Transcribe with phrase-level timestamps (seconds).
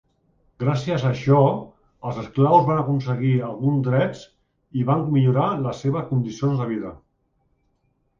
[0.61, 1.41] Gràcies a això,
[2.11, 4.23] els esclaus van aconseguir alguns drets
[4.81, 6.95] i van millorar les seves condicions de vida.